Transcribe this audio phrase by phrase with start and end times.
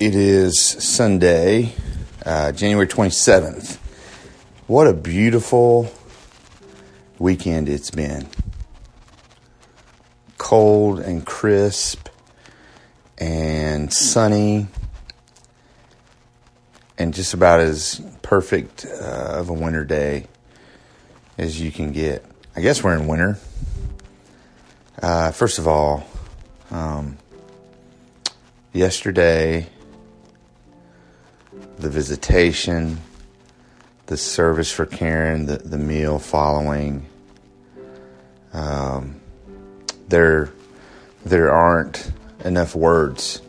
[0.00, 1.74] It is Sunday,
[2.24, 3.76] uh, January 27th.
[4.66, 5.92] What a beautiful
[7.18, 8.26] weekend it's been.
[10.38, 12.08] Cold and crisp
[13.18, 14.68] and sunny
[16.96, 20.28] and just about as perfect uh, of a winter day
[21.36, 22.24] as you can get.
[22.56, 23.38] I guess we're in winter.
[25.02, 26.06] Uh, first of all,
[26.70, 27.18] um,
[28.72, 29.68] yesterday,
[31.78, 32.98] the visitation,
[34.06, 37.06] the service for Karen, the, the meal following.
[38.52, 39.20] Um,
[40.08, 40.50] there,
[41.24, 42.12] there aren't
[42.44, 43.42] enough words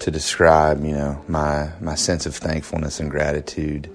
[0.00, 3.88] to describe, you know, my my sense of thankfulness and gratitude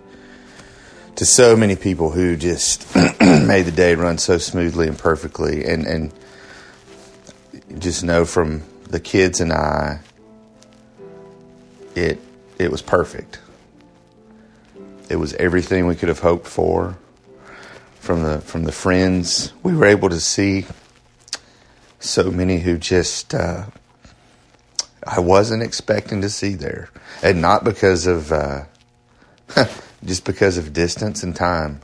[1.18, 5.86] to so many people who just made the day run so smoothly and perfectly, and
[5.86, 6.14] and
[7.80, 10.00] just know from the kids and I,
[11.96, 12.20] it
[12.58, 13.40] it was perfect.
[15.10, 16.98] It was everything we could have hoped for.
[18.00, 20.66] From the from the friends we were able to see,
[22.00, 23.66] so many who just uh,
[25.06, 26.90] I wasn't expecting to see there,
[27.22, 28.64] and not because of uh,
[30.06, 31.82] just because of distance and time.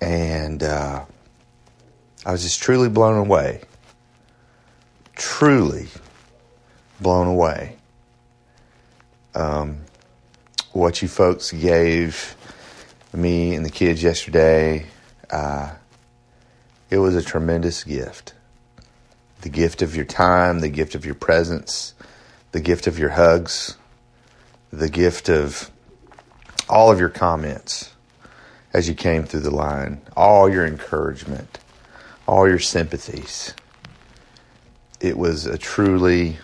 [0.00, 1.04] And uh,
[2.26, 3.60] I was just truly blown away,
[5.14, 5.86] truly
[7.00, 7.76] blown away.
[9.34, 9.78] Um,
[10.72, 12.36] what you folks gave
[13.12, 14.86] me and the kids yesterday,
[15.30, 15.72] uh,
[16.90, 18.34] it was a tremendous gift.
[19.40, 21.94] The gift of your time, the gift of your presence,
[22.52, 23.76] the gift of your hugs,
[24.72, 25.70] the gift of
[26.68, 27.92] all of your comments
[28.72, 31.58] as you came through the line, all your encouragement,
[32.26, 33.54] all your sympathies.
[35.00, 36.38] It was a truly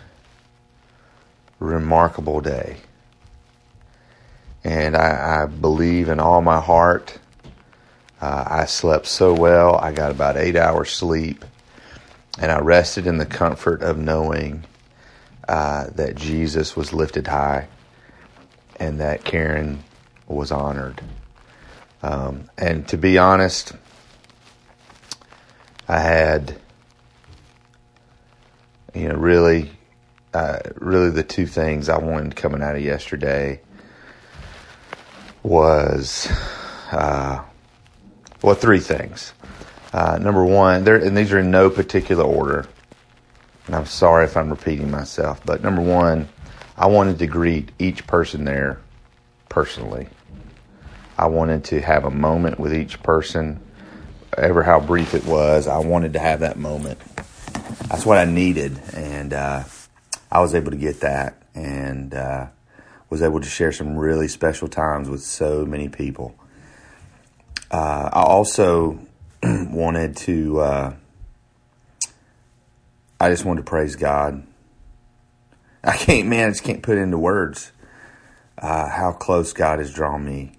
[1.59, 2.77] remarkable day.
[4.65, 7.19] And I, I believe in all my heart.
[8.21, 9.77] Uh, I slept so well.
[9.77, 11.45] I got about eight hours sleep.
[12.41, 14.65] And I rested in the comfort of knowing
[15.49, 17.69] uh, that Jesus was lifted high
[18.77, 19.83] and that Karen
[20.27, 21.01] was honored.
[22.03, 23.73] Um, and to be honest,
[25.89, 26.61] I had,
[28.95, 29.71] you know, really,
[30.35, 33.61] uh, really the two things I wanted coming out of yesterday
[35.43, 36.31] was,
[36.93, 37.43] uh,
[38.43, 39.33] well, three things.
[39.93, 42.67] Uh, number one, there, and these are in no particular order.
[43.67, 46.29] And I'm sorry if I'm repeating myself, but number one,
[46.77, 48.81] I wanted to greet each person there
[49.49, 50.09] personally.
[51.17, 53.61] I wanted to have a moment with each person,
[54.37, 55.67] ever how brief it was.
[55.67, 57.01] I wanted to have that moment.
[57.89, 59.65] That's what I needed, and uh,
[60.31, 62.47] I was able to get that, and uh,
[63.11, 66.35] was able to share some really special times with so many people.
[67.71, 68.99] Uh, I also
[69.43, 70.61] wanted to.
[70.61, 70.95] Uh,
[73.21, 74.47] I just wanted to praise God.
[75.83, 76.47] I can't, man.
[76.47, 77.73] I just can't put into words
[78.59, 80.53] uh, how close God has drawn me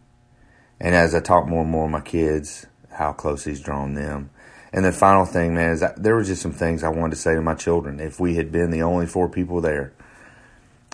[0.79, 4.29] and as I talk more and more with my kids, how close he's drawn them.
[4.72, 7.22] And the final thing, man, is that there were just some things I wanted to
[7.22, 8.00] say to my children.
[8.00, 9.94] If we had been the only four people there,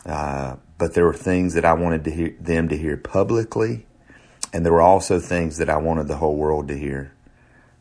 [0.06, 3.86] uh, but there were things that I wanted to hear them to hear publicly,
[4.54, 7.14] and there were also things that I wanted the whole world to hear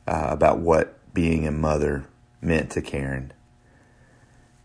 [0.07, 2.07] uh, about what being a mother
[2.41, 3.33] meant to Karen.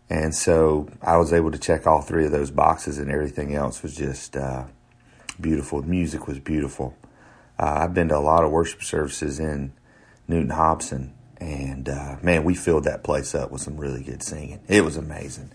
[0.08, 3.82] And so I was able to check all three of those boxes, and everything else
[3.82, 4.64] was just uh,
[5.40, 5.82] beautiful.
[5.82, 6.96] The music was beautiful.
[7.58, 9.72] Uh, I've been to a lot of worship services in
[10.26, 14.60] Newton Hobson, and uh, man, we filled that place up with some really good singing.
[14.68, 15.50] It was amazing.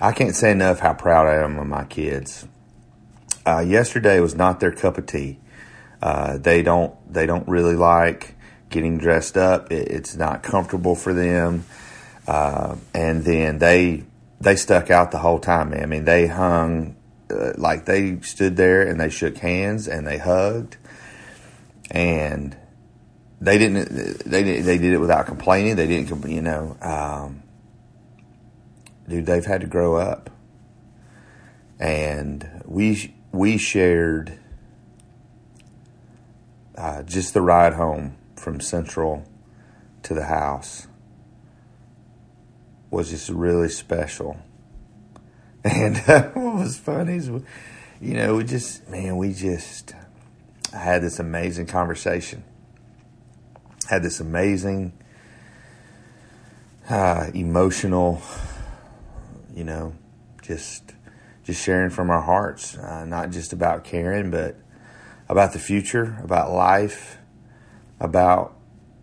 [0.00, 2.46] I can't say enough how proud I am of my kids.
[3.46, 5.38] Uh, yesterday was not their cup of tea.
[6.00, 8.34] Uh, they don't they don't really like
[8.68, 9.70] getting dressed up.
[9.70, 11.64] It, it's not comfortable for them,
[12.26, 14.04] uh, and then they
[14.40, 15.70] they stuck out the whole time.
[15.70, 15.82] Man.
[15.82, 16.96] I mean, they hung
[17.30, 20.76] uh, like they stood there and they shook hands and they hugged
[21.90, 22.56] and
[23.42, 25.74] they didn't they they did it without complaining.
[25.74, 27.42] They didn't you know, um,
[29.08, 29.26] dude.
[29.26, 30.30] They've had to grow up,
[31.80, 34.38] and we we shared
[36.78, 39.24] uh, just the ride home from Central
[40.04, 40.86] to the house
[42.92, 44.38] was just really special.
[45.64, 45.96] And
[46.34, 49.94] what was funny is, you know, we just man, we just
[50.72, 52.42] had this amazing conversation.
[53.92, 54.94] Had this amazing,
[56.88, 58.22] uh, emotional,
[59.54, 59.94] you know,
[60.40, 60.94] just
[61.44, 64.56] just sharing from our hearts, uh, not just about Karen, but
[65.28, 67.18] about the future, about life,
[68.00, 68.56] about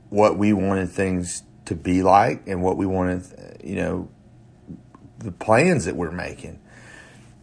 [0.09, 4.09] what we wanted things to be like and what we wanted, you know,
[5.19, 6.59] the plans that we're making.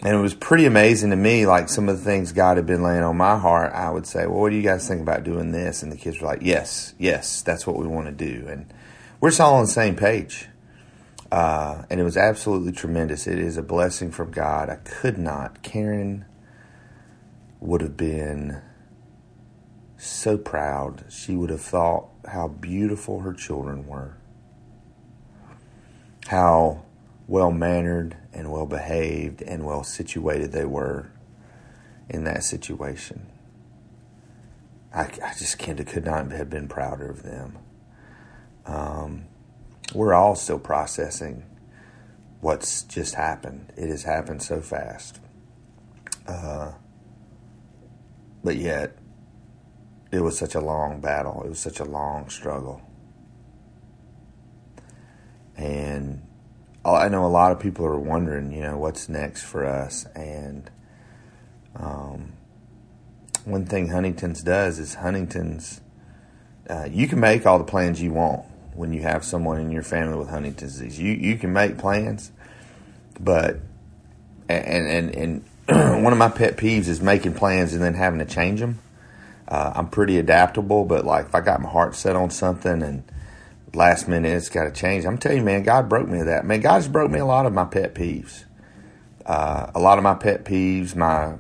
[0.01, 2.83] And it was pretty amazing to me, like some of the things God had been
[2.83, 3.73] laying on my heart.
[3.73, 5.83] I would say, Well, what do you guys think about doing this?
[5.83, 8.47] And the kids were like, Yes, yes, that's what we want to do.
[8.47, 8.73] And
[9.21, 10.49] we're just all on the same page.
[11.33, 13.27] Uh, and it was absolutely tremendous.
[13.27, 14.69] It is a blessing from God.
[14.69, 15.63] I could not.
[15.63, 16.25] Karen
[17.61, 18.61] would have been
[19.97, 21.05] so proud.
[21.09, 24.17] She would have thought how beautiful her children were,
[26.29, 26.86] how
[27.27, 31.11] well mannered and well behaved and well situated they were
[32.09, 33.27] in that situation.
[34.95, 37.59] I, I just can't, could not have been prouder of them.
[38.65, 39.25] Um,
[39.95, 41.45] we're all still processing
[42.41, 43.73] what's just happened.
[43.77, 45.21] It has happened so fast.
[46.27, 46.73] Uh,
[48.43, 48.97] but yet,
[50.13, 51.43] it was such a long battle.
[51.45, 52.81] It was such a long struggle.
[55.57, 56.23] And
[56.95, 60.07] I know a lot of people are wondering, you know, what's next for us.
[60.15, 60.71] And
[61.75, 62.33] um,
[63.45, 65.81] one thing Huntington's does is Huntington's,
[66.69, 68.45] uh, you can make all the plans you want
[68.75, 70.99] when you have someone in your family with Huntington's disease.
[70.99, 72.31] You you can make plans,
[73.19, 73.59] but
[74.49, 78.25] and and and one of my pet peeves is making plans and then having to
[78.25, 78.81] change them.
[79.49, 83.05] Uh, I'm pretty adaptable, but like if I got my heart set on something and
[83.77, 86.45] last minute it's got to change, I'm telling you, man, God broke me of that.
[86.45, 88.45] Man, God's broke me a lot of my pet peeves.
[89.25, 91.35] Uh, a lot of my pet peeves, my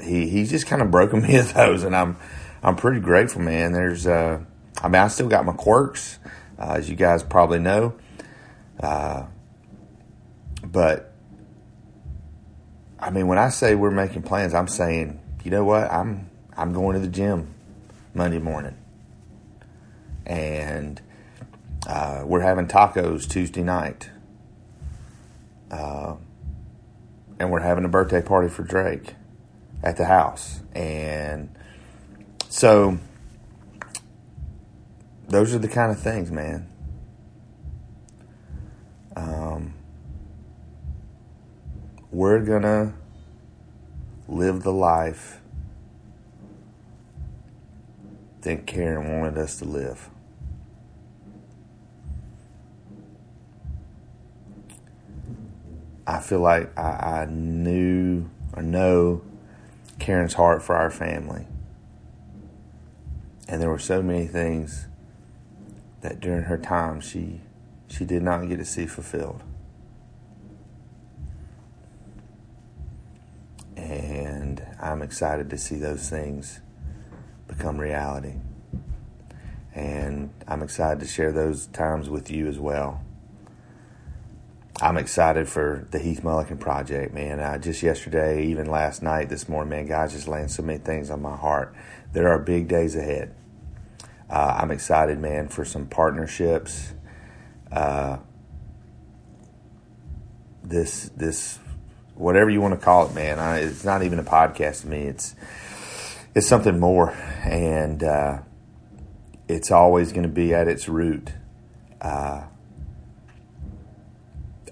[0.00, 2.16] he he's just kind of broken me of those, and I'm
[2.62, 3.72] I'm pretty grateful, man.
[3.72, 4.40] There's uh,
[4.82, 6.18] I mean, I still got my quirks
[6.58, 7.94] uh, as you guys probably know.
[8.80, 9.26] Uh,
[10.64, 11.14] but
[12.98, 15.90] I mean, when I say we're making plans, I'm saying, you know what?
[15.90, 17.54] I'm I'm going to the gym
[18.14, 18.76] Monday morning,
[20.26, 21.00] and
[21.86, 24.10] uh, we're having tacos Tuesday night,
[25.70, 26.16] uh,
[27.38, 29.14] and we're having a birthday party for Drake
[29.82, 31.50] at the house, and
[32.48, 32.98] so
[35.28, 36.68] those are the kind of things, man.
[39.14, 39.74] Um,
[42.10, 42.94] we're gonna
[44.28, 45.40] live the life
[48.42, 50.10] that Karen wanted us to live.
[56.08, 59.20] I feel like I, I knew or know
[59.98, 61.46] Karen's heart for our family.
[63.46, 64.86] And there were so many things
[66.00, 67.42] that during her time she
[67.88, 69.42] she did not get to see fulfilled.
[73.76, 76.60] And I'm excited to see those things
[77.46, 78.36] become reality.
[79.74, 83.02] And I'm excited to share those times with you as well.
[84.80, 87.60] I'm excited for the Heath Mullikin project, man.
[87.60, 91.20] Just yesterday, even last night, this morning, man, God's just laying so many things on
[91.20, 91.74] my heart.
[92.12, 93.34] There are big days ahead.
[94.30, 96.92] Uh, I'm excited, man, for some partnerships.
[97.72, 98.18] Uh,
[100.62, 101.58] this this
[102.14, 103.40] whatever you want to call it, man.
[103.40, 105.02] I, it's not even a podcast to me.
[105.02, 105.34] It's
[106.36, 107.12] it's something more,
[107.44, 108.38] and uh,
[109.48, 111.32] it's always going to be at its root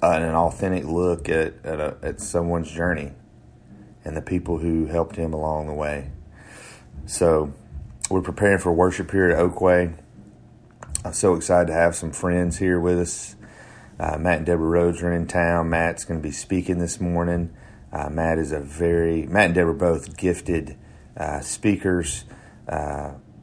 [0.02, 3.12] uh, an authentic look at at, a, at someone's journey
[4.04, 6.10] and the people who helped him along the way.
[7.06, 7.52] So
[8.08, 9.98] we're preparing for worship here at Oakway.
[11.04, 13.36] I'm so excited to have some friends here with us.
[13.98, 15.70] Uh, Matt and Deborah Rhodes are in town.
[15.70, 17.54] Matt's going to be speaking this morning.
[17.92, 20.76] Uh, Matt is a very, Matt and Deborah both gifted
[21.16, 22.24] uh, speakers.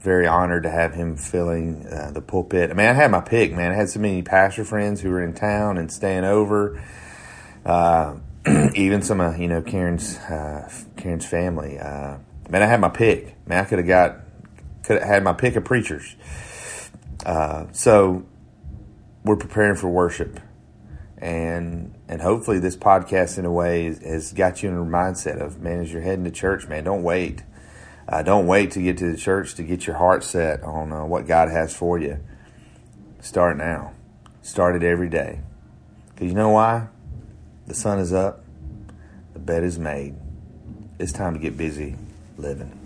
[0.04, 2.70] Uh, very honored to have him filling uh, the pulpit.
[2.72, 3.72] I mean, I had my pick, man.
[3.72, 6.84] I had so many pastor friends who were in town and staying over.
[7.66, 8.18] Uh,
[8.76, 10.18] even some of you know Karen's
[10.98, 11.76] Karen's family.
[11.76, 13.36] man, I had my pick.
[13.48, 14.20] Man, I could have got
[14.84, 16.16] could have had my pick of preachers.
[17.26, 18.26] Uh, so
[19.24, 20.40] we're preparing for worship,
[21.18, 25.62] and and hopefully this podcast in a way has got you in a mindset of
[25.62, 27.44] man, as you're heading to church, man, don't wait.
[28.08, 31.06] Uh, don't wait to get to the church to get your heart set on uh,
[31.06, 32.20] what God has for you.
[33.22, 33.94] Start now.
[34.42, 35.40] Start it every day.
[36.10, 36.88] Because you know why?
[37.68, 38.44] The sun is up.
[39.34, 40.16] The bed is made.
[41.00, 41.96] It's time to get busy
[42.38, 42.83] living.